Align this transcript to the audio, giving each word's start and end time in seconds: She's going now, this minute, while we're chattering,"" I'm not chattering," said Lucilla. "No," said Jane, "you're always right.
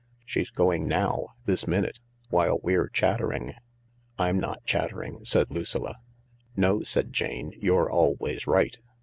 She's 0.25 0.49
going 0.49 0.87
now, 0.87 1.27
this 1.45 1.67
minute, 1.67 1.99
while 2.31 2.57
we're 2.63 2.87
chattering,"" 2.89 3.53
I'm 4.17 4.39
not 4.39 4.65
chattering," 4.65 5.23
said 5.25 5.51
Lucilla. 5.51 5.97
"No," 6.57 6.81
said 6.81 7.13
Jane, 7.13 7.51
"you're 7.59 7.87
always 7.91 8.47
right. 8.47 8.79